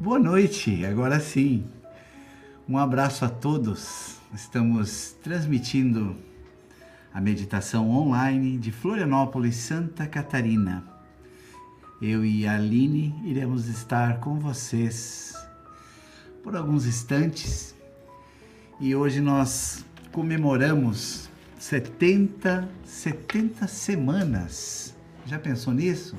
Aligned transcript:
Boa 0.00 0.18
noite, 0.18 0.82
agora 0.86 1.20
sim. 1.20 1.62
Um 2.66 2.78
abraço 2.78 3.22
a 3.22 3.28
todos. 3.28 4.16
Estamos 4.32 5.14
transmitindo 5.22 6.16
a 7.12 7.20
meditação 7.20 7.90
online 7.90 8.56
de 8.56 8.72
Florianópolis, 8.72 9.56
Santa 9.56 10.06
Catarina. 10.06 10.82
Eu 12.00 12.24
e 12.24 12.46
a 12.46 12.54
Aline 12.54 13.14
iremos 13.26 13.68
estar 13.68 14.20
com 14.20 14.40
vocês 14.40 15.34
por 16.42 16.56
alguns 16.56 16.86
instantes 16.86 17.74
e 18.80 18.94
hoje 18.94 19.20
nós 19.20 19.84
comemoramos 20.12 21.28
70, 21.58 22.66
70 22.84 23.66
semanas. 23.66 24.96
Já 25.26 25.38
pensou 25.38 25.74
nisso? 25.74 26.16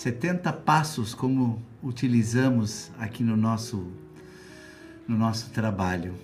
70 0.00 0.50
passos 0.54 1.12
como 1.12 1.62
utilizamos 1.82 2.90
aqui 2.98 3.22
no 3.22 3.36
nosso 3.36 3.86
no 5.06 5.14
nosso 5.14 5.50
trabalho. 5.50 6.14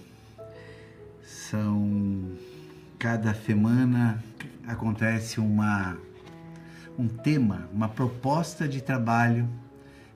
São 1.23 2.31
cada 2.99 3.35
semana 3.35 4.25
acontece 4.67 5.41
uma 5.41 5.95
um 6.99 7.07
tema, 7.07 7.69
uma 7.71 7.87
proposta 7.87 8.67
de 8.67 8.81
trabalho 8.81 9.47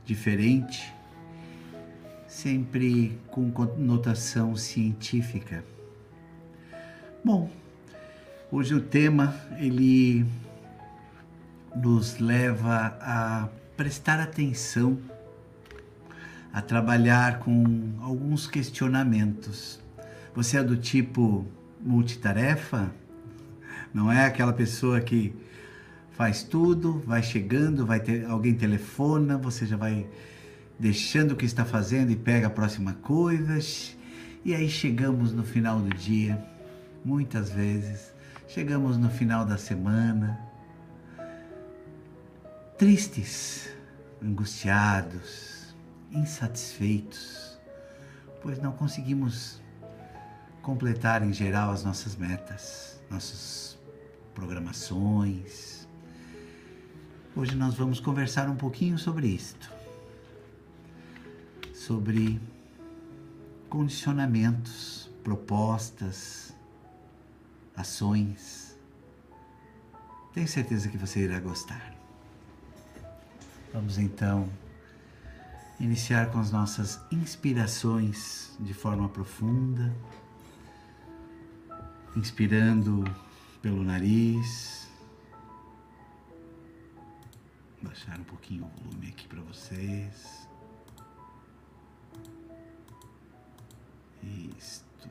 diferente, 0.06 0.94
sempre 2.26 3.18
com 3.26 3.50
conotação 3.50 4.56
científica. 4.56 5.62
Bom, 7.22 7.50
hoje 8.50 8.74
o 8.74 8.80
tema 8.80 9.34
ele 9.58 10.24
nos 11.74 12.18
leva 12.18 12.96
a 13.00 13.48
prestar 13.76 14.20
atenção, 14.20 14.98
a 16.52 16.60
trabalhar 16.60 17.38
com 17.38 17.94
alguns 18.00 18.46
questionamentos. 18.46 19.80
Você 20.34 20.58
é 20.58 20.62
do 20.62 20.76
tipo 20.76 21.46
multitarefa? 21.80 22.90
Não 23.92 24.10
é 24.10 24.26
aquela 24.26 24.52
pessoa 24.52 25.00
que 25.00 25.34
faz 26.12 26.42
tudo, 26.42 27.02
vai 27.06 27.22
chegando, 27.22 27.86
vai 27.86 28.00
ter 28.00 28.26
alguém 28.26 28.54
telefona, 28.54 29.38
você 29.38 29.64
já 29.64 29.76
vai 29.76 30.06
deixando 30.78 31.32
o 31.32 31.36
que 31.36 31.44
está 31.44 31.64
fazendo 31.64 32.10
e 32.10 32.16
pega 32.16 32.46
a 32.46 32.50
próxima 32.50 32.94
coisa. 32.94 33.58
E 34.44 34.54
aí 34.54 34.68
chegamos 34.68 35.32
no 35.32 35.42
final 35.42 35.78
do 35.80 35.94
dia, 35.94 36.42
muitas 37.04 37.50
vezes, 37.50 38.12
chegamos 38.48 38.96
no 38.96 39.10
final 39.10 39.44
da 39.44 39.58
semana, 39.58 40.49
tristes, 42.80 43.68
angustiados, 44.22 45.76
insatisfeitos, 46.10 47.60
pois 48.40 48.58
não 48.58 48.72
conseguimos 48.72 49.60
completar 50.62 51.22
em 51.22 51.30
geral 51.30 51.72
as 51.72 51.84
nossas 51.84 52.16
metas, 52.16 52.98
nossas 53.10 53.78
programações. 54.34 55.86
Hoje 57.36 57.54
nós 57.54 57.74
vamos 57.74 58.00
conversar 58.00 58.48
um 58.48 58.56
pouquinho 58.56 58.98
sobre 58.98 59.26
isto, 59.26 59.70
sobre 61.74 62.40
condicionamentos, 63.68 65.10
propostas, 65.22 66.54
ações. 67.76 68.74
Tenho 70.32 70.48
certeza 70.48 70.88
que 70.88 70.96
você 70.96 71.20
irá 71.20 71.38
gostar. 71.40 71.99
Vamos 73.72 73.98
então 73.98 74.50
iniciar 75.78 76.32
com 76.32 76.40
as 76.40 76.50
nossas 76.50 77.00
inspirações 77.12 78.52
de 78.58 78.74
forma 78.74 79.08
profunda, 79.08 79.94
inspirando 82.16 83.04
pelo 83.62 83.84
nariz. 83.84 84.88
Baixar 87.80 88.18
um 88.18 88.24
pouquinho 88.24 88.64
o 88.64 88.82
volume 88.82 89.08
aqui 89.08 89.28
para 89.28 89.40
vocês. 89.42 90.48
Isto. 94.58 95.08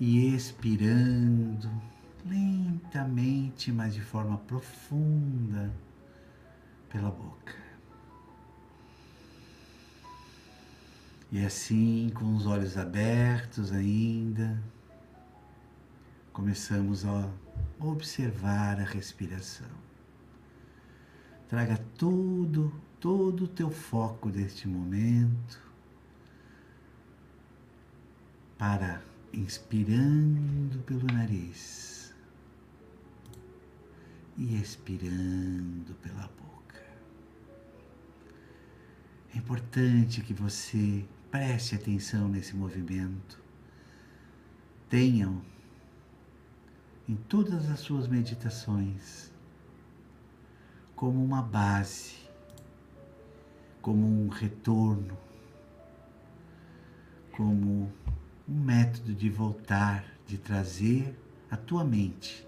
E 0.00 0.34
expirando 0.34 1.70
lentamente, 2.26 3.70
mas 3.70 3.94
de 3.94 4.02
forma 4.02 4.38
profunda 4.38 5.72
pela 6.90 7.10
boca. 7.10 7.54
E 11.30 11.44
assim, 11.44 12.10
com 12.14 12.34
os 12.34 12.46
olhos 12.46 12.78
abertos 12.78 13.70
ainda, 13.70 14.58
começamos 16.32 17.04
a 17.04 17.28
observar 17.78 18.80
a 18.80 18.84
respiração. 18.84 19.68
Traga 21.48 21.78
todo, 21.96 22.72
todo 22.98 23.44
o 23.44 23.48
teu 23.48 23.70
foco 23.70 24.30
deste 24.30 24.66
momento 24.66 25.60
para 28.56 29.00
inspirando 29.32 30.78
pelo 30.84 31.06
nariz 31.12 32.14
e 34.36 34.60
expirando 34.60 35.94
pela 36.02 36.22
boca. 36.22 36.47
É 39.34 39.38
importante 39.38 40.22
que 40.22 40.32
você 40.32 41.04
preste 41.30 41.74
atenção 41.74 42.28
nesse 42.28 42.56
movimento. 42.56 43.38
Tenham 44.88 45.42
em 47.08 47.14
todas 47.14 47.68
as 47.70 47.80
suas 47.80 48.06
meditações 48.06 49.30
como 50.94 51.24
uma 51.24 51.42
base, 51.42 52.16
como 53.80 54.06
um 54.06 54.28
retorno, 54.28 55.16
como 57.32 57.92
um 58.48 58.60
método 58.64 59.14
de 59.14 59.30
voltar, 59.30 60.04
de 60.26 60.36
trazer 60.36 61.16
a 61.50 61.56
tua 61.56 61.84
mente 61.84 62.46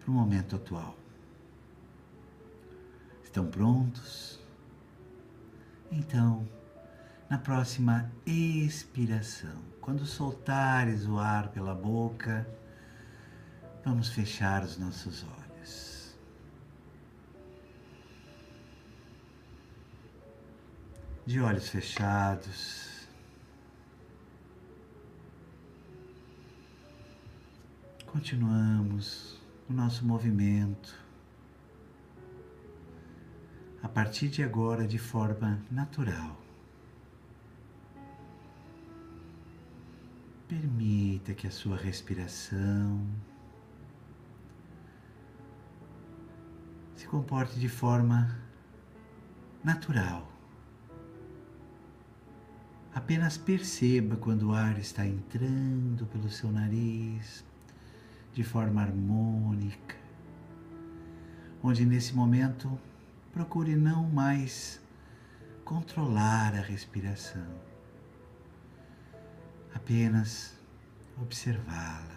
para 0.00 0.10
o 0.10 0.14
momento 0.14 0.56
atual. 0.56 0.96
Estão 3.24 3.46
prontos? 3.46 4.43
Então, 5.96 6.44
na 7.30 7.38
próxima 7.38 8.10
expiração, 8.26 9.62
quando 9.80 10.04
soltares 10.04 11.06
o 11.06 11.20
ar 11.20 11.50
pela 11.50 11.72
boca, 11.72 12.44
vamos 13.84 14.08
fechar 14.08 14.64
os 14.64 14.76
nossos 14.76 15.22
olhos. 15.22 16.16
De 21.24 21.40
olhos 21.40 21.68
fechados, 21.68 23.06
continuamos 28.04 29.40
o 29.70 29.72
nosso 29.72 30.04
movimento 30.04 31.03
a 33.84 33.88
partir 33.88 34.28
de 34.28 34.42
agora 34.42 34.86
de 34.86 34.98
forma 34.98 35.60
natural. 35.70 36.40
Permita 40.48 41.34
que 41.34 41.46
a 41.46 41.50
sua 41.50 41.76
respiração 41.76 43.06
se 46.96 47.06
comporte 47.06 47.60
de 47.60 47.68
forma 47.68 48.34
natural. 49.62 50.32
Apenas 52.94 53.36
perceba 53.36 54.16
quando 54.16 54.48
o 54.48 54.54
ar 54.54 54.78
está 54.78 55.06
entrando 55.06 56.06
pelo 56.06 56.30
seu 56.30 56.50
nariz 56.50 57.44
de 58.32 58.42
forma 58.42 58.80
harmônica, 58.80 59.94
onde 61.62 61.84
nesse 61.84 62.14
momento 62.14 62.80
procure 63.34 63.74
não 63.74 64.08
mais 64.08 64.80
controlar 65.64 66.54
a 66.54 66.60
respiração, 66.60 67.60
apenas 69.74 70.56
observá-la. 71.20 72.14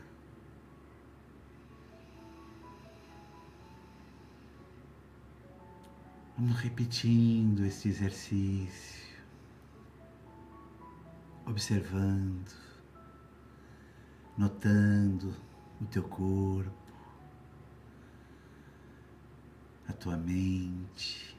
Vamos 6.38 6.56
repetindo 6.60 7.66
este 7.66 7.90
exercício, 7.90 9.18
observando, 11.48 12.54
notando 14.38 15.36
o 15.82 15.86
teu 15.88 16.04
corpo 16.04 16.87
a 19.88 19.94
tua 19.94 20.18
mente, 20.18 21.38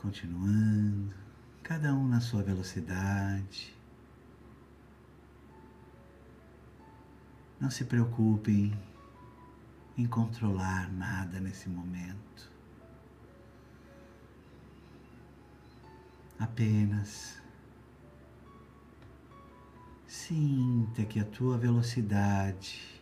Continuando, 0.00 1.14
cada 1.62 1.94
um 1.94 2.08
na 2.08 2.22
sua 2.22 2.42
velocidade. 2.42 3.76
Não 7.60 7.68
se 7.68 7.84
preocupem 7.84 8.72
em 9.98 10.06
controlar 10.06 10.90
nada 10.90 11.38
nesse 11.38 11.68
momento. 11.68 12.50
Apenas 16.38 17.42
sinta 20.06 21.04
que 21.04 21.20
a 21.20 21.26
tua 21.26 21.58
velocidade, 21.58 22.99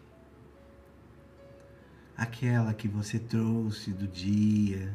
aquela 2.18 2.74
que 2.74 2.88
você 2.88 3.16
trouxe 3.16 3.92
do 3.92 4.08
dia, 4.08 4.92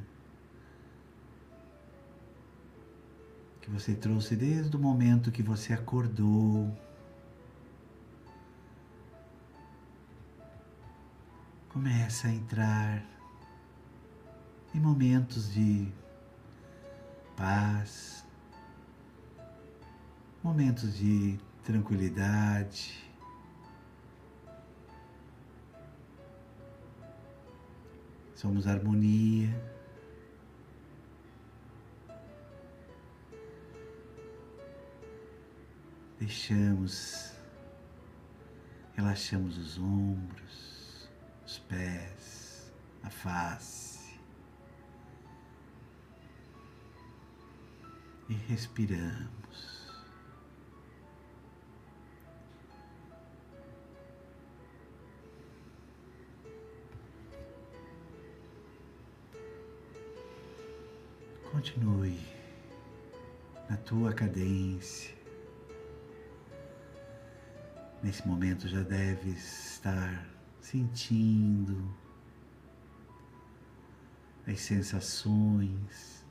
que 3.61 3.69
você 3.69 3.95
trouxe 3.95 4.35
desde 4.35 4.75
o 4.75 4.79
momento 4.79 5.31
que 5.31 5.41
você 5.41 5.71
acordou, 5.71 6.77
começa 11.69 12.27
a 12.27 12.31
entrar 12.31 13.01
em 14.75 14.79
momentos 14.81 15.53
de 15.53 15.87
paz, 17.37 18.25
momentos 20.43 20.97
de 20.97 21.39
tranquilidade. 21.63 23.12
Somos 28.44 28.68
harmonia. 28.68 29.56
Deixamos, 36.19 37.31
relaxamos 38.98 39.57
os 39.57 39.78
ombros 39.78 41.10
os 41.45 41.60
pés, 41.60 42.74
a 43.01 43.10
face. 43.10 44.19
E 48.28 48.34
respiramos. 48.34 49.43
Tua 63.94 64.12
cadência. 64.12 65.13
Nesse 68.01 68.28
momento 68.28 68.68
já 68.68 68.81
deves 68.81 69.74
estar 69.74 70.28
sentindo 70.60 71.94
as 74.48 74.60
sensações. 74.62 76.25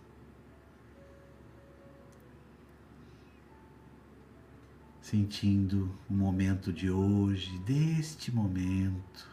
Sentindo 5.01 5.97
o 6.11 6.15
momento 6.15 6.73
de 6.73 6.91
hoje, 6.91 7.57
deste 7.61 8.33
momento. 8.33 9.31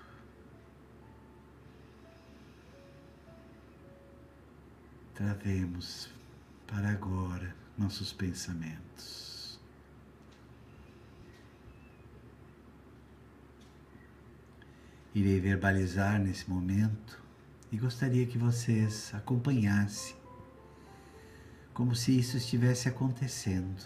Travemos 5.15 6.11
para 6.67 6.91
agora 6.91 7.68
nossos 7.79 8.13
pensamentos. 8.13 9.29
irei 15.13 15.39
verbalizar 15.39 16.19
nesse 16.19 16.49
momento 16.49 17.21
e 17.71 17.77
gostaria 17.77 18.25
que 18.25 18.37
vocês 18.37 19.11
acompanhassem 19.13 20.15
como 21.73 21.95
se 21.95 22.17
isso 22.17 22.37
estivesse 22.37 22.89
acontecendo. 22.89 23.83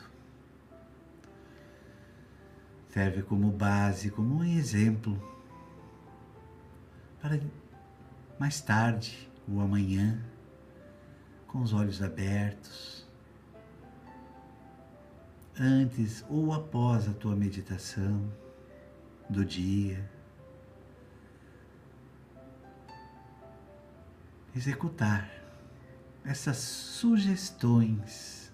Serve 2.90 3.24
como 3.24 3.52
base, 3.52 4.10
como 4.10 4.38
um 4.38 4.44
exemplo 4.44 5.22
para 7.22 7.40
mais 8.40 8.62
tarde 8.62 9.30
ou 9.48 9.62
amanhã, 9.62 10.24
com 11.48 11.62
os 11.62 11.74
olhos 11.74 12.02
abertos, 12.02 13.03
antes 15.60 16.26
ou 16.30 16.54
após 16.54 17.08
a 17.08 17.14
tua 17.14 17.36
meditação 17.36 18.32
do 19.30 19.46
dia. 19.46 20.10
Executar 24.56 25.30
essas 26.26 26.58
sugestões 26.58 28.52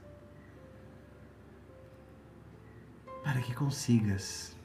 para 3.23 3.41
que 3.41 3.53
consigas 3.53 4.55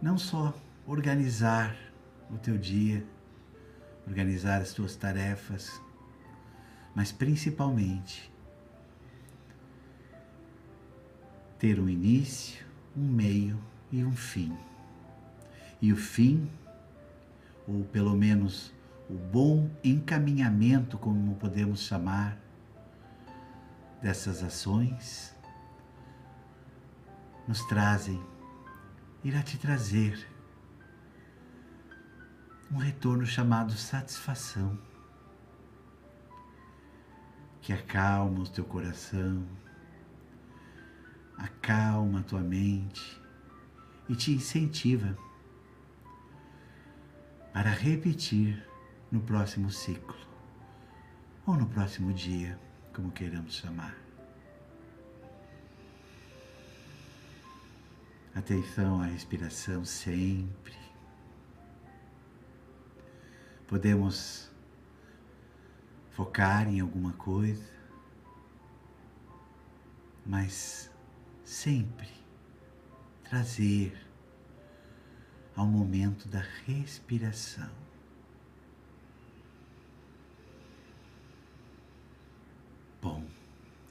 não 0.00 0.16
só 0.16 0.54
organizar 0.86 1.76
o 2.30 2.38
teu 2.38 2.56
dia, 2.56 3.04
organizar 4.06 4.60
as 4.60 4.72
tuas 4.72 4.94
tarefas, 4.94 5.80
mas 6.94 7.10
principalmente 7.10 8.32
ter 11.58 11.80
um 11.80 11.88
início, 11.88 12.64
um 12.96 13.06
meio 13.06 13.58
e 13.90 14.04
um 14.04 14.12
fim. 14.12 14.56
E 15.80 15.92
o 15.92 15.96
fim, 15.96 16.50
ou 17.66 17.84
pelo 17.84 18.16
menos 18.16 18.72
o 19.08 19.14
bom 19.14 19.70
encaminhamento, 19.82 20.98
como 20.98 21.34
podemos 21.36 21.80
chamar, 21.80 22.36
dessas 24.00 24.42
ações, 24.42 25.34
nos 27.46 27.64
trazem, 27.64 28.22
irá 29.24 29.42
te 29.42 29.58
trazer 29.58 30.28
um 32.70 32.76
retorno 32.76 33.26
chamado 33.26 33.72
satisfação, 33.72 34.78
que 37.62 37.72
acalma 37.72 38.40
o 38.40 38.48
teu 38.48 38.64
coração, 38.64 39.44
acalma 41.38 42.20
a 42.20 42.22
tua 42.24 42.40
mente 42.40 43.20
e 44.08 44.16
te 44.16 44.32
incentiva 44.32 45.16
para 47.52 47.70
repetir 47.70 48.62
no 49.10 49.20
próximo 49.20 49.70
ciclo 49.70 50.16
ou 51.46 51.54
no 51.54 51.66
próximo 51.66 52.12
dia, 52.12 52.58
como 52.92 53.10
queiramos 53.10 53.54
chamar. 53.54 53.96
Atenção 58.34 59.00
à 59.00 59.06
respiração 59.06 59.84
sempre. 59.84 60.76
Podemos 63.66 64.50
focar 66.10 66.68
em 66.68 66.80
alguma 66.80 67.12
coisa, 67.14 67.64
mas 70.24 70.90
sempre 71.48 72.10
trazer 73.24 73.98
ao 75.56 75.66
momento 75.66 76.28
da 76.28 76.44
respiração. 76.66 77.70
Bom, 83.00 83.24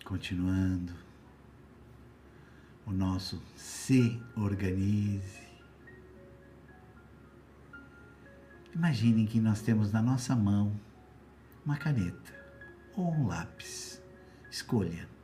continuando, 0.06 0.94
o 2.86 2.92
nosso 2.92 3.42
se 3.56 4.22
organize. 4.36 5.48
Imaginem 8.76 9.26
que 9.26 9.40
nós 9.40 9.64
temos 9.64 9.92
na 9.92 10.02
nossa 10.02 10.36
mão 10.36 10.80
uma 11.66 11.76
caneta 11.76 12.34
ou 12.96 13.12
um 13.12 13.26
lápis. 13.26 14.00
Escolha 14.52 15.17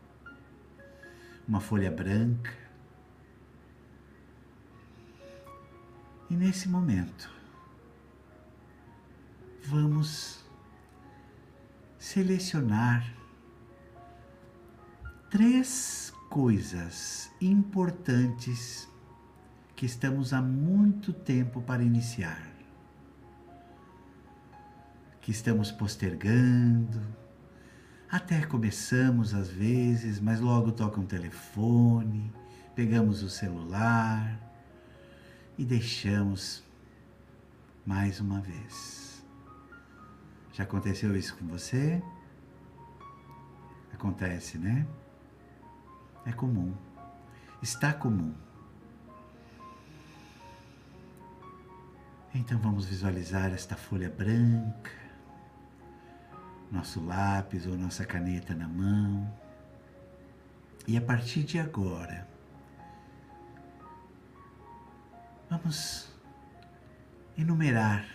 uma 1.47 1.59
folha 1.59 1.91
branca. 1.91 2.53
E 6.29 6.35
nesse 6.35 6.67
momento, 6.67 7.29
vamos 9.65 10.43
selecionar 11.97 13.13
três 15.29 16.13
coisas 16.29 17.31
importantes 17.39 18.87
que 19.75 19.85
estamos 19.85 20.33
há 20.33 20.41
muito 20.41 21.13
tempo 21.13 21.61
para 21.61 21.83
iniciar, 21.83 22.51
que 25.21 25.31
estamos 25.31 25.71
postergando, 25.71 27.01
Até 28.13 28.45
começamos 28.45 29.33
às 29.33 29.49
vezes, 29.49 30.19
mas 30.19 30.39
logo 30.39 30.71
toca 30.71 31.01
um 31.01 31.05
telefone, 31.05 32.31
pegamos 32.75 33.23
o 33.23 33.29
celular 33.29 34.39
e 35.57 35.65
deixamos 35.65 36.63
mais 37.83 38.19
uma 38.19 38.39
vez. 38.39 39.25
Já 40.51 40.63
aconteceu 40.63 41.17
isso 41.17 41.35
com 41.35 41.47
você? 41.47 42.03
Acontece, 43.91 44.59
né? 44.59 44.85
É 46.23 46.31
comum. 46.31 46.71
Está 47.63 47.91
comum. 47.91 48.31
Então 52.35 52.59
vamos 52.59 52.85
visualizar 52.85 53.51
esta 53.51 53.75
folha 53.75 54.11
branca, 54.11 55.02
nosso 56.73 57.05
lápis 57.05 57.67
ou 57.67 57.77
nossa 57.77 58.03
caneta 58.03 58.55
na 58.55 58.67
mão. 58.67 59.31
E 60.87 60.97
a 60.97 61.01
partir 61.01 61.43
de 61.43 61.59
agora, 61.59 62.27
vamos 65.49 66.11
enumerar 67.37 68.05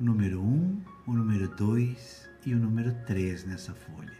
o 0.00 0.04
número 0.04 0.42
1, 0.42 0.44
um, 0.44 0.82
o 1.06 1.12
número 1.12 1.48
2 1.54 2.28
e 2.44 2.52
o 2.52 2.58
número 2.58 2.92
3 3.06 3.44
nessa 3.44 3.72
folha. 3.74 4.18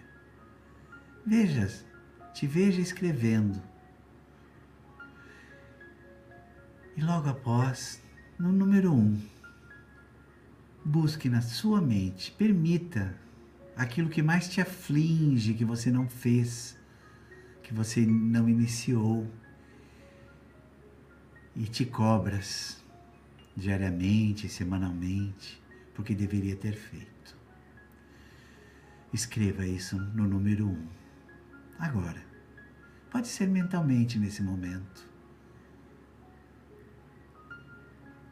Veja, 1.26 1.68
te 2.32 2.46
veja 2.46 2.80
escrevendo. 2.80 3.60
E 6.96 7.02
logo 7.02 7.28
após, 7.28 8.00
no 8.38 8.52
número 8.52 8.92
1, 8.92 8.96
um, 8.96 9.20
busque 10.84 11.28
na 11.28 11.42
sua 11.42 11.80
mente, 11.80 12.30
permita 12.32 13.14
aquilo 13.80 14.10
que 14.10 14.22
mais 14.22 14.46
te 14.46 14.60
aflige, 14.60 15.54
que 15.54 15.64
você 15.64 15.90
não 15.90 16.06
fez, 16.06 16.78
que 17.62 17.72
você 17.72 18.04
não 18.04 18.46
iniciou 18.46 19.26
e 21.56 21.64
te 21.64 21.86
cobras 21.86 22.84
diariamente, 23.56 24.50
semanalmente, 24.50 25.62
porque 25.94 26.14
deveria 26.14 26.54
ter 26.56 26.74
feito. 26.74 27.34
Escreva 29.14 29.66
isso 29.66 29.98
no 29.98 30.28
número 30.28 30.66
1. 30.66 30.70
Um. 30.70 30.88
Agora. 31.78 32.28
Pode 33.10 33.26
ser 33.26 33.48
mentalmente 33.48 34.20
nesse 34.20 34.40
momento. 34.40 35.04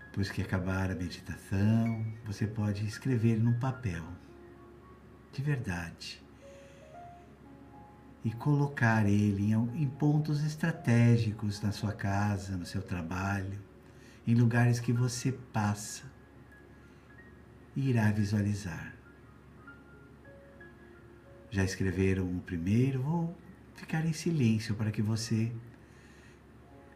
Depois 0.07 0.31
que 0.31 0.41
acabar 0.41 0.89
a 0.91 0.95
meditação, 0.95 2.07
você 2.25 2.47
pode 2.47 2.87
escrever 2.87 3.41
num 3.41 3.59
papel, 3.59 4.05
de 5.39 5.43
verdade, 5.45 6.21
e 8.25 8.31
colocar 8.33 9.07
ele 9.07 9.53
em, 9.53 9.83
em 9.83 9.89
pontos 9.89 10.43
estratégicos 10.43 11.63
na 11.63 11.71
sua 11.71 11.93
casa, 11.93 12.57
no 12.57 12.67
seu 12.67 12.83
trabalho, 12.83 13.57
em 14.27 14.35
lugares 14.35 14.81
que 14.81 14.93
você 14.93 15.31
passa 15.31 16.11
e 17.77 17.89
irá 17.89 18.11
visualizar. 18.11 18.97
Já 21.53 21.63
escreveram 21.63 22.25
o 22.37 22.41
primeiro? 22.41 23.01
Vou 23.01 23.39
ficar 23.77 24.05
em 24.05 24.13
silêncio 24.13 24.75
para 24.75 24.91
que 24.91 25.01
você 25.01 25.53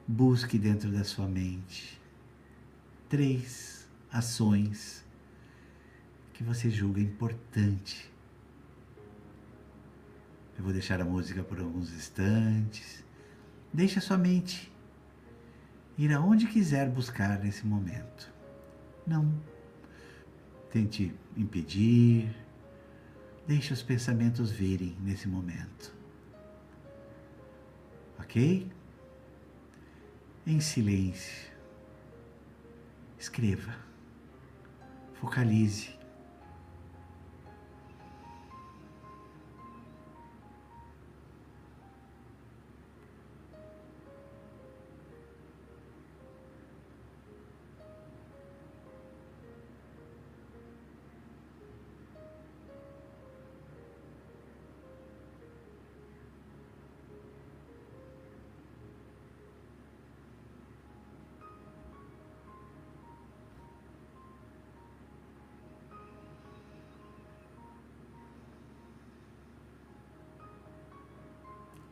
busque 0.07 0.59
dentro 0.59 0.91
da 0.91 1.05
sua 1.05 1.29
mente 1.29 1.97
três 3.09 3.89
ações 4.11 5.05
que 6.33 6.43
você 6.43 6.69
julga 6.69 7.01
importante. 7.01 8.12
Eu 10.57 10.65
vou 10.65 10.73
deixar 10.73 11.01
a 11.01 11.05
música 11.05 11.43
por 11.43 11.59
alguns 11.59 11.93
instantes. 11.93 13.05
Deixe 13.73 13.99
a 13.99 14.03
sua 14.03 14.19
mente 14.19 14.73
ir 15.97 16.13
aonde 16.13 16.47
quiser 16.47 16.89
buscar 16.89 17.39
nesse 17.39 17.67
momento. 17.67 18.33
Não 19.07 19.33
tente 20.71 21.15
impedir. 21.37 22.35
Deixe 23.47 23.73
os 23.73 23.83
pensamentos 23.83 24.51
virem 24.51 24.97
nesse 25.01 25.29
momento. 25.29 25.95
Ok? 28.19 28.71
Em 30.47 30.61
silêncio. 30.61 31.53
Escreva. 33.19 33.75
Focalize. 35.15 36.02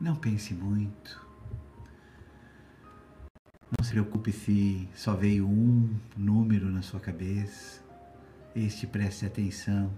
Não 0.00 0.16
pense 0.16 0.54
muito. 0.54 1.28
Não 3.70 3.84
se 3.84 3.90
preocupe 3.90 4.32
se 4.32 4.88
só 4.94 5.14
veio 5.14 5.46
um 5.46 5.94
número 6.16 6.70
na 6.70 6.80
sua 6.80 6.98
cabeça. 6.98 7.82
Este 8.56 8.86
preste 8.86 9.26
atenção. 9.26 9.92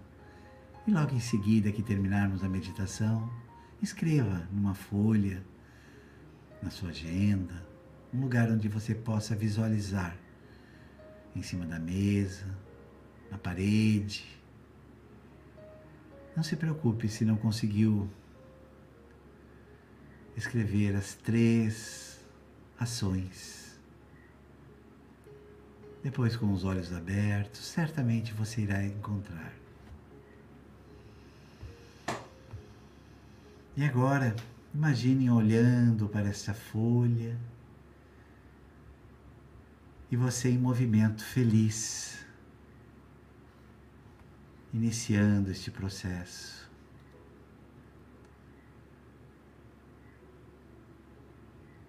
E 0.88 0.90
logo 0.90 1.14
em 1.14 1.20
seguida 1.20 1.70
que 1.70 1.84
terminarmos 1.84 2.42
a 2.42 2.48
meditação, 2.48 3.32
escreva 3.80 4.48
numa 4.50 4.74
folha, 4.74 5.40
na 6.60 6.68
sua 6.68 6.88
agenda, 6.88 7.64
um 8.12 8.22
lugar 8.22 8.50
onde 8.50 8.68
você 8.68 8.96
possa 8.96 9.36
visualizar. 9.36 10.16
Em 11.36 11.42
cima 11.42 11.64
da 11.64 11.78
mesa, 11.78 12.46
na 13.30 13.38
parede. 13.38 14.26
Não 16.34 16.42
se 16.42 16.56
preocupe 16.56 17.08
se 17.08 17.24
não 17.24 17.36
conseguiu 17.36 18.10
escrever 20.36 20.96
as 20.96 21.14
três 21.14 22.18
ações. 22.78 23.78
Depois, 26.02 26.36
com 26.36 26.52
os 26.52 26.64
olhos 26.64 26.92
abertos, 26.92 27.64
certamente 27.64 28.32
você 28.32 28.62
irá 28.62 28.84
encontrar. 28.84 29.52
E 33.76 33.84
agora, 33.84 34.34
imaginem 34.74 35.30
olhando 35.30 36.08
para 36.08 36.28
essa 36.28 36.52
folha 36.52 37.38
e 40.10 40.16
você 40.16 40.50
em 40.50 40.58
movimento 40.58 41.24
feliz, 41.24 42.18
iniciando 44.74 45.50
este 45.50 45.70
processo. 45.70 46.61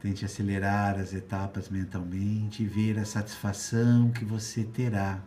Tente 0.03 0.25
acelerar 0.25 0.99
as 0.99 1.13
etapas 1.13 1.69
mentalmente 1.69 2.61
e 2.61 2.67
ver 2.67 2.99
a 2.99 3.05
satisfação 3.05 4.11
que 4.11 4.25
você 4.25 4.65
terá 4.65 5.23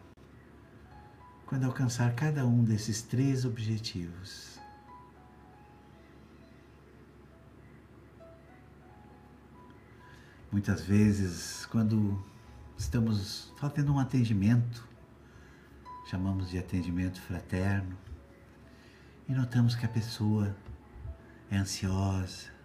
quando 1.46 1.64
alcançar 1.64 2.14
cada 2.14 2.44
um 2.44 2.62
desses 2.62 3.00
três 3.00 3.46
objetivos. 3.46 4.60
Muitas 10.52 10.82
vezes, 10.82 11.64
quando 11.64 12.22
estamos 12.76 13.54
fazendo 13.56 13.94
um 13.94 13.98
atendimento, 13.98 14.86
chamamos 16.10 16.50
de 16.50 16.58
atendimento 16.58 17.18
fraterno, 17.22 17.96
e 19.26 19.32
notamos 19.32 19.74
que 19.74 19.86
a 19.86 19.88
pessoa 19.88 20.54
é 21.50 21.56
ansiosa, 21.56 22.55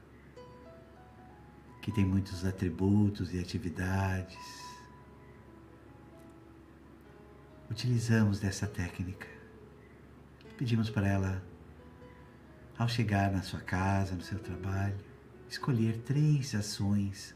que 1.82 1.92
tem 1.92 2.06
muitos 2.06 2.46
atributos 2.46 3.34
e 3.34 3.40
atividades. 3.40 4.38
Utilizamos 7.70 8.40
dessa 8.40 8.68
técnica. 8.68 9.28
Pedimos 10.58 10.90
para 10.90 11.08
ela, 11.08 11.44
ao 12.78 12.88
chegar 12.88 13.32
na 13.32 13.42
sua 13.42 13.60
casa, 13.60 14.14
no 14.14 14.22
seu 14.22 14.38
trabalho, 14.38 14.98
escolher 15.50 15.98
três 16.06 16.54
ações 16.54 17.36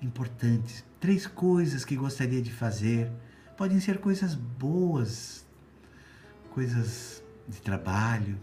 importantes, 0.00 0.84
três 0.98 1.26
coisas 1.26 1.84
que 1.84 1.96
gostaria 1.96 2.40
de 2.40 2.52
fazer. 2.52 3.12
Podem 3.56 3.78
ser 3.78 3.98
coisas 3.98 4.34
boas, 4.34 5.44
coisas 6.50 7.22
de 7.46 7.60
trabalho, 7.60 8.38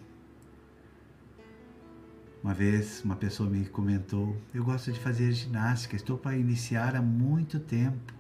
Uma 2.44 2.54
vez 2.54 3.02
uma 3.06 3.16
pessoa 3.16 3.50
me 3.50 3.66
comentou: 3.66 4.36
Eu 4.54 4.64
gosto 4.66 4.92
de 4.92 5.00
fazer 5.00 5.32
ginástica, 5.32 5.96
estou 5.96 6.18
para 6.18 6.36
iniciar 6.38 6.96
há 6.96 7.02
muito 7.02 7.60
tempo. 7.60 8.14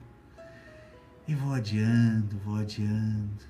E 1.27 1.35
vou 1.35 1.53
adiando, 1.53 2.37
vou 2.39 2.55
adiando. 2.55 3.43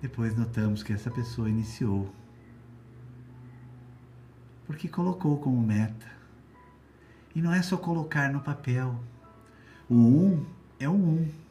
Depois 0.00 0.36
notamos 0.36 0.82
que 0.82 0.92
essa 0.92 1.10
pessoa 1.10 1.48
iniciou 1.48 2.12
porque 4.66 4.88
colocou 4.88 5.38
como 5.38 5.60
meta. 5.60 6.06
E 7.34 7.42
não 7.42 7.52
é 7.52 7.62
só 7.62 7.76
colocar 7.76 8.32
no 8.32 8.40
papel. 8.40 8.98
O 9.88 9.94
um 9.94 10.46
é 10.78 10.88
o 10.88 10.92
um. 10.92 11.43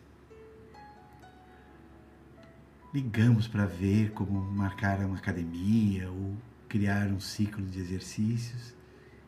Ligamos 2.93 3.47
para 3.47 3.65
ver 3.65 4.11
como 4.11 4.39
marcar 4.39 4.99
uma 4.99 5.17
academia 5.17 6.11
ou 6.11 6.37
criar 6.69 7.07
um 7.07 7.19
ciclo 7.19 7.65
de 7.65 7.79
exercícios 7.79 8.75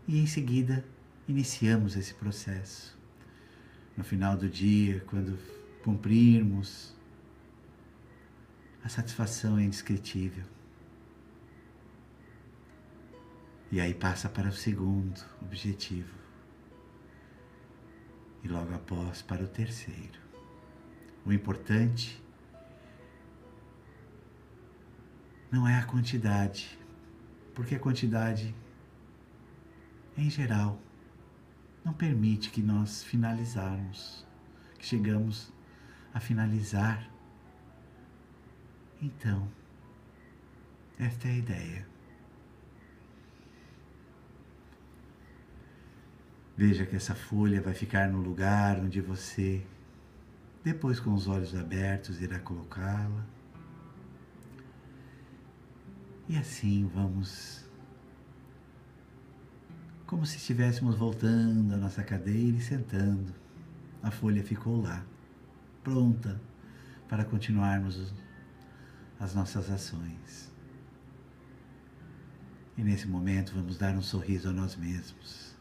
e 0.07 0.19
em 0.19 0.27
seguida 0.27 0.86
iniciamos 1.27 1.95
esse 1.95 2.13
processo. 2.13 2.95
No 3.98 4.03
final 4.03 4.38
do 4.38 4.48
dia, 4.48 5.03
quando 5.07 5.39
cumprirmos, 5.84 6.95
a 8.84 8.89
satisfação 8.89 9.57
é 9.57 9.63
indescritível. 9.63 10.43
E 13.72 13.81
aí 13.81 13.95
passa 13.95 14.29
para 14.29 14.50
o 14.50 14.53
segundo 14.53 15.19
objetivo. 15.41 16.13
E 18.43 18.48
logo 18.48 18.75
após 18.75 19.24
para 19.24 19.43
o 19.43 19.48
terceiro. 19.48 20.19
O 21.25 21.34
importante 21.34 22.24
não 25.51 25.67
é 25.67 25.77
a 25.77 25.85
quantidade, 25.85 26.77
porque 27.53 27.75
a 27.75 27.79
quantidade, 27.79 28.53
em 30.17 30.29
geral, 30.29 30.79
não 31.83 31.93
permite 31.93 32.49
que 32.49 32.61
nós 32.61 33.03
finalizarmos, 33.03 34.25
que 34.77 34.85
chegamos 34.85 35.53
a 36.13 36.19
finalizar. 36.19 37.09
Então, 39.01 39.47
esta 40.97 41.27
é 41.27 41.31
a 41.31 41.37
ideia. 41.37 41.87
Veja 46.57 46.85
que 46.85 46.95
essa 46.95 47.13
folha 47.13 47.61
vai 47.61 47.73
ficar 47.73 48.09
no 48.09 48.21
lugar 48.21 48.79
onde 48.79 49.01
você, 49.01 49.61
depois 50.63 50.99
com 50.99 51.13
os 51.13 51.27
olhos 51.27 51.53
abertos, 51.53 52.21
irá 52.21 52.39
colocá-la. 52.39 53.34
E 56.27 56.38
assim 56.38 56.89
vamos, 56.94 57.63
como 60.08 60.25
se 60.25 60.38
estivéssemos 60.38 60.96
voltando 60.96 61.74
à 61.74 61.77
nossa 61.77 62.03
cadeira 62.03 62.58
e 62.58 62.62
sentando. 62.62 63.34
A 64.01 64.12
folha 64.12 64.44
ficou 64.44 64.82
lá, 64.82 65.05
pronta 65.84 66.41
para 67.08 67.24
continuarmos 67.24 68.13
as 69.20 69.34
nossas 69.34 69.70
ações. 69.70 70.51
E 72.77 72.84
nesse 72.84 73.08
momento 73.08 73.53
vamos 73.53 73.77
dar 73.77 73.96
um 73.96 74.01
sorriso 74.01 74.50
a 74.50 74.51
nós 74.51 74.75
mesmos 74.75 75.55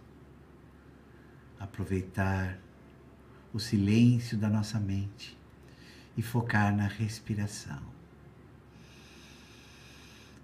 aproveitar 1.64 2.59
o 3.52 3.59
silêncio 3.59 4.37
da 4.37 4.49
nossa 4.49 4.78
mente 4.78 5.37
e 6.16 6.23
focar 6.23 6.75
na 6.75 6.87
respiração. 6.87 7.83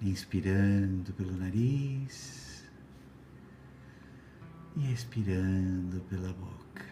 Inspirando 0.02 1.12
pelo 1.12 1.36
nariz 1.36 2.64
e 4.76 4.92
expirando 4.92 6.00
pela 6.08 6.32
boca. 6.32 6.86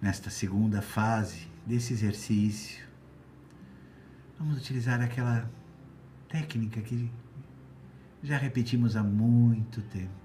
Nesta 0.00 0.30
segunda 0.30 0.80
fase 0.80 1.46
desse 1.66 1.92
exercício, 1.92 2.84
vamos 4.38 4.56
utilizar 4.56 5.00
aquela 5.00 5.48
técnica 6.28 6.80
que 6.80 7.10
já 8.22 8.38
repetimos 8.38 8.96
há 8.96 9.02
muito 9.02 9.82
tempo 9.82 10.22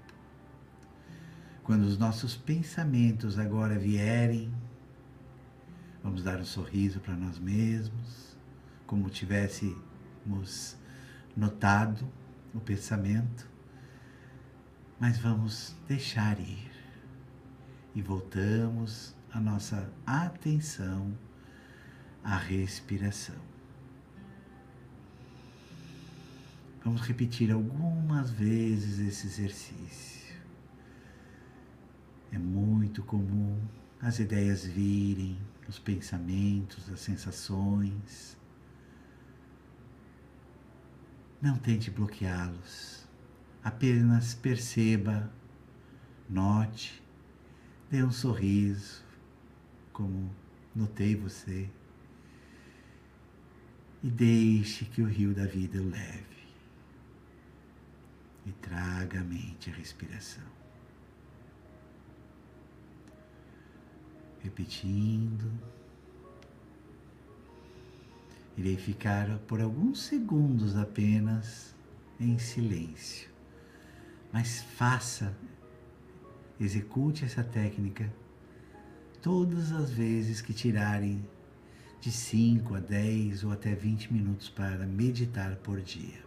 quando 1.68 1.82
os 1.82 1.98
nossos 1.98 2.34
pensamentos 2.34 3.38
agora 3.38 3.78
vierem, 3.78 4.50
vamos 6.02 6.22
dar 6.22 6.40
um 6.40 6.44
sorriso 6.46 6.98
para 6.98 7.14
nós 7.14 7.38
mesmos, 7.38 8.38
como 8.86 9.10
tivéssemos 10.18 10.76
notado 11.36 12.10
o 12.54 12.60
pensamento, 12.60 13.48
mas 14.98 15.18
vamos 15.18 15.76
deixar 15.86 16.38
ir 16.40 16.70
e 17.94 18.02
voltamos 18.02 19.14
a 19.32 19.40
nossa 19.40 19.90
atenção 20.04 21.16
à 22.24 22.36
respiração. 22.36 23.36
Vamos 26.82 27.02
repetir 27.02 27.52
algumas 27.52 28.30
vezes 28.30 28.98
esse 28.98 29.26
exercício. 29.26 30.36
É 32.32 32.38
muito 32.38 33.02
comum 33.02 33.60
as 34.00 34.18
ideias 34.18 34.64
virem, 34.64 35.38
os 35.68 35.78
pensamentos, 35.78 36.88
as 36.90 37.00
sensações. 37.00 38.37
Não 41.40 41.56
tente 41.56 41.90
bloqueá-los. 41.90 43.06
Apenas 43.62 44.34
perceba, 44.34 45.30
note, 46.28 47.02
dê 47.90 48.02
um 48.02 48.10
sorriso, 48.10 49.04
como 49.92 50.34
notei 50.74 51.14
você, 51.14 51.68
e 54.02 54.08
deixe 54.10 54.84
que 54.84 55.02
o 55.02 55.06
rio 55.06 55.34
da 55.34 55.44
vida 55.44 55.80
o 55.80 55.88
leve. 55.88 56.26
E 58.46 58.52
traga 58.52 59.20
à 59.20 59.24
mente 59.24 59.70
a 59.70 59.74
respiração. 59.74 60.58
repetindo. 64.48 65.50
Irei 68.58 68.76
ficar 68.76 69.38
por 69.46 69.60
alguns 69.60 70.02
segundos 70.02 70.76
apenas 70.76 71.76
em 72.18 72.40
silêncio. 72.40 73.30
Mas 74.32 74.62
faça, 74.62 75.32
execute 76.58 77.24
essa 77.24 77.44
técnica 77.44 78.12
todas 79.22 79.70
as 79.70 79.92
vezes 79.92 80.40
que 80.40 80.52
tirarem 80.52 81.24
de 82.00 82.10
5 82.10 82.74
a 82.74 82.80
10 82.80 83.44
ou 83.44 83.52
até 83.52 83.76
20 83.76 84.12
minutos 84.12 84.48
para 84.48 84.84
meditar 84.84 85.54
por 85.58 85.80
dia. 85.80 86.26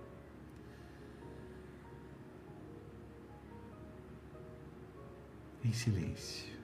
Em 5.66 5.74
silêncio. 5.74 6.61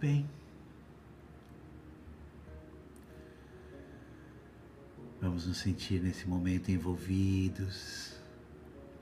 Bem. 0.00 0.26
Vamos 5.20 5.46
nos 5.46 5.58
sentir 5.58 6.00
nesse 6.00 6.26
momento 6.26 6.70
envolvidos 6.70 8.18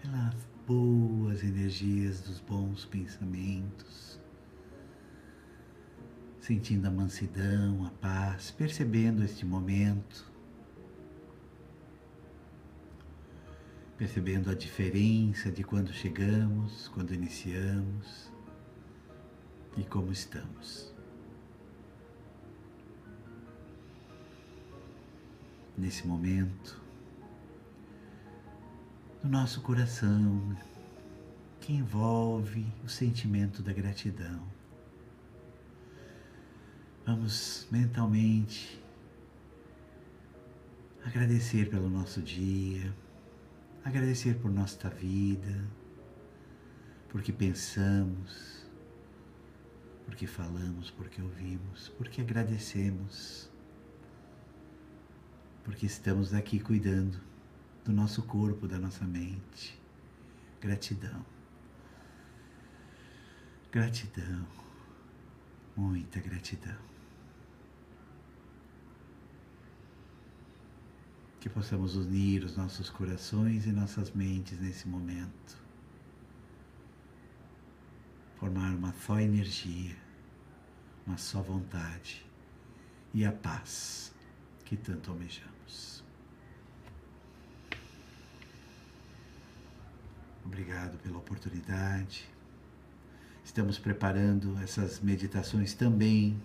pelas 0.03 0.35
boas 0.67 1.45
energias 1.45 2.21
dos 2.23 2.41
bons 2.41 2.85
pensamentos, 2.85 4.19
sentindo 6.41 6.89
a 6.89 6.91
mansidão, 6.91 7.87
a 7.87 7.91
paz, 7.91 8.51
percebendo 8.51 9.23
este 9.23 9.47
momento, 9.47 10.29
percebendo 13.97 14.51
a 14.51 14.55
diferença 14.55 15.49
de 15.53 15.63
quando 15.63 15.93
chegamos, 15.93 16.89
quando 16.89 17.15
iniciamos 17.15 18.37
e 19.79 19.85
como 19.85 20.11
estamos. 20.11 20.93
Nesse 25.77 26.05
momento, 26.07 26.83
no 29.23 29.31
nosso 29.31 29.61
coração 29.61 30.57
que 31.61 31.73
envolve 31.73 32.67
o 32.85 32.89
sentimento 32.89 33.63
da 33.63 33.73
gratidão. 33.73 34.43
Vamos 37.07 37.69
mentalmente 37.71 38.83
agradecer 41.05 41.71
pelo 41.71 41.89
nosso 41.89 42.21
dia, 42.21 42.93
agradecer 43.85 44.35
por 44.41 44.51
nossa 44.51 44.91
vida, 44.91 45.65
porque 47.09 47.33
pensamos, 47.33 48.58
porque 50.09 50.27
falamos, 50.27 50.91
porque 50.91 51.21
ouvimos, 51.21 51.91
porque 51.99 52.23
agradecemos, 52.23 53.51
porque 55.63 55.85
estamos 55.85 56.33
aqui 56.33 56.59
cuidando 56.59 57.21
do 57.85 57.93
nosso 57.93 58.23
corpo, 58.23 58.67
da 58.67 58.79
nossa 58.79 59.05
mente. 59.05 59.79
Gratidão. 60.63 61.27
Gratidão. 63.71 64.47
Muita 65.77 66.21
gratidão. 66.21 66.79
Que 71.39 71.51
possamos 71.51 71.97
unir 71.97 72.45
os 72.45 72.57
nossos 72.57 72.89
corações 72.89 73.67
e 73.67 73.73
nossas 73.73 74.11
mentes 74.13 74.59
nesse 74.59 74.89
momento. 74.89 75.68
Formar 78.39 78.73
uma 78.75 78.93
só 78.93 79.19
energia, 79.19 79.97
uma 81.07 81.19
só 81.19 81.43
vontade 81.43 82.25
e 83.13 83.25
a 83.25 83.33
paz 83.33 84.15
que 84.65 84.77
tanto 84.77 85.11
almejamos. 85.11 86.05
Obrigado 90.45 90.99
pela 90.99 91.19
oportunidade. 91.19 92.29
Estamos 93.45 93.79
preparando 93.79 94.57
essas 94.63 95.01
meditações 95.01 95.75
também 95.75 96.41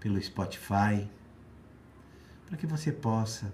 pelo 0.00 0.20
Spotify, 0.20 1.08
para 2.46 2.56
que 2.56 2.66
você 2.66 2.90
possa 2.90 3.52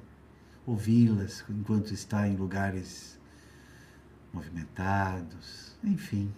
ouvi-las 0.65 1.45
enquanto 1.51 1.93
está 1.93 2.29
em 2.29 2.37
lugares 2.37 3.19
movimentados, 4.33 5.77
enfim. 5.83 6.33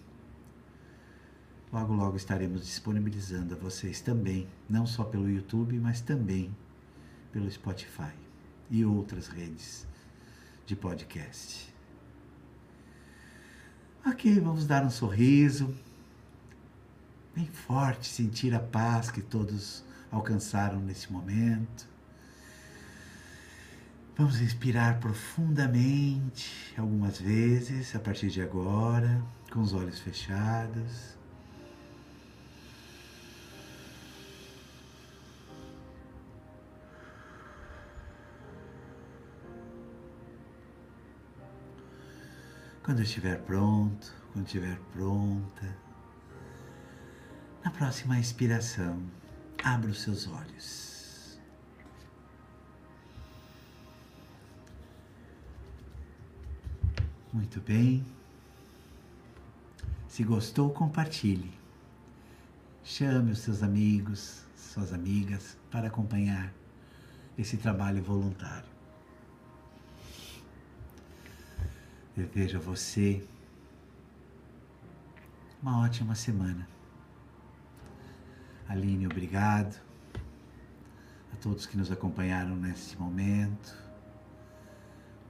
Logo, 1.72 1.94
logo 1.94 2.16
estaremos 2.16 2.64
disponibilizando 2.64 3.54
a 3.54 3.56
vocês 3.56 4.00
também, 4.00 4.48
não 4.68 4.87
só 4.87 5.04
pelo 5.04 5.30
YouTube, 5.30 5.78
mas 5.78 6.00
também 6.00 6.54
pelo 7.33 7.48
Spotify 7.48 8.12
e 8.68 8.85
outras 8.85 9.28
redes 9.28 9.87
de 10.66 10.74
podcast. 10.74 11.72
Ok, 14.04 14.40
vamos 14.40 14.66
dar 14.66 14.85
um 14.85 14.90
sorriso, 14.90 15.72
bem 17.37 17.46
forte, 17.46 18.09
sentir 18.09 18.52
a 18.52 18.61
paz 18.61 19.11
que 19.11 19.22
todos 19.22 19.85
alcançaram 20.11 20.80
nesse 20.80 21.12
momento. 21.12 21.88
Vamos 24.16 24.37
respirar 24.37 24.98
profundamente 24.98 26.74
algumas 26.76 27.20
vezes 27.20 27.94
a 27.94 28.00
partir 28.00 28.28
de 28.28 28.42
agora, 28.42 29.22
com 29.52 29.61
os 29.61 29.72
olhos 29.72 30.00
fechados. 30.00 31.19
Quando 42.90 43.03
estiver 43.03 43.40
pronto, 43.42 44.12
quando 44.33 44.46
estiver 44.46 44.76
pronta, 44.92 45.76
na 47.64 47.70
próxima 47.70 48.18
expiração, 48.18 49.00
abra 49.62 49.92
os 49.92 50.03
seus 50.03 50.26
olhos. 50.26 51.38
Muito 57.33 57.61
bem. 57.61 58.05
Se 60.09 60.24
gostou, 60.24 60.72
compartilhe. 60.72 61.53
Chame 62.83 63.31
os 63.31 63.38
seus 63.38 63.62
amigos, 63.62 64.42
suas 64.57 64.92
amigas 64.92 65.57
para 65.70 65.87
acompanhar 65.87 66.53
esse 67.38 67.57
trabalho 67.57 68.03
voluntário. 68.03 68.69
Desejo 72.16 72.58
a 72.58 72.60
você 72.60 73.24
uma 75.62 75.82
ótima 75.82 76.14
semana. 76.14 76.66
Aline, 78.68 79.06
obrigado. 79.06 79.80
A 81.32 81.36
todos 81.36 81.66
que 81.66 81.76
nos 81.76 81.92
acompanharam 81.92 82.56
nesse 82.56 82.96
momento. 82.96 83.76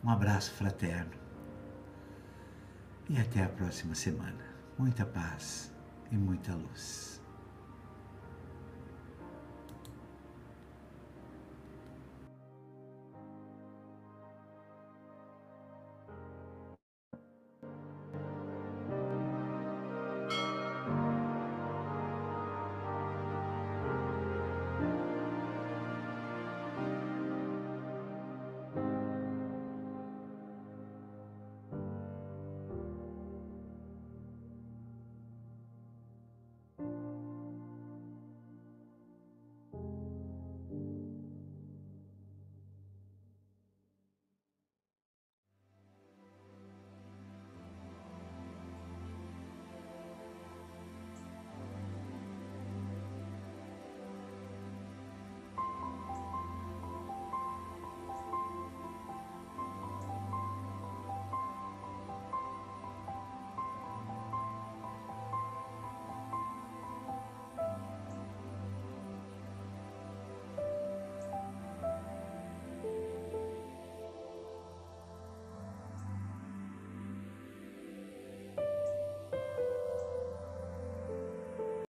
Um 0.04 0.10
abraço 0.10 0.52
fraterno. 0.52 1.12
E 3.08 3.18
até 3.18 3.42
a 3.42 3.48
próxima 3.48 3.94
semana. 3.94 4.44
Muita 4.78 5.04
paz 5.04 5.72
e 6.10 6.16
muita 6.16 6.54
luz. 6.54 7.19